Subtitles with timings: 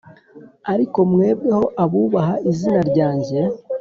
[0.73, 3.39] Ariko mwebweho abubaha izina ryanjye